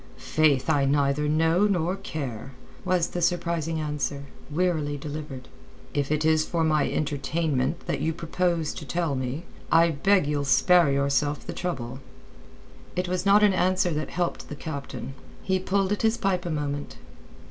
"Faith, 0.17 0.67
I 0.67 0.83
neither 0.85 1.29
know 1.29 1.67
nor 1.67 1.95
care," 1.95 2.53
was 2.83 3.09
the 3.09 3.21
surprising 3.21 3.79
answer, 3.79 4.23
wearily 4.49 4.97
delivered. 4.97 5.47
"If 5.93 6.11
it 6.11 6.25
is 6.25 6.43
for 6.43 6.63
my 6.63 6.89
entertainment 6.91 7.81
that 7.85 8.01
you 8.01 8.11
propose 8.11 8.73
to 8.73 8.83
tell 8.85 9.13
me, 9.13 9.43
I 9.71 9.91
beg 9.91 10.25
you'll 10.25 10.43
spare 10.45 10.91
yourself 10.91 11.45
the 11.45 11.53
trouble." 11.53 11.99
It 12.95 13.07
was 13.07 13.27
not 13.27 13.43
an 13.43 13.53
answer 13.53 13.91
that 13.91 14.09
helped 14.09 14.49
the 14.49 14.55
captain. 14.55 15.13
He 15.43 15.59
pulled 15.59 15.91
at 15.91 16.01
his 16.01 16.17
pipe 16.17 16.47
a 16.47 16.49
moment. 16.49 16.97